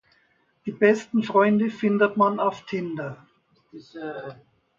Die 0.65 0.71
besten 0.71 1.21
Freunde 1.21 1.69
findet 1.69 2.17
man 2.17 2.39
auf 2.39 2.65
Tinder? 2.65 3.27